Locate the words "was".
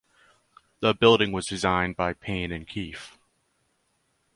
1.31-1.45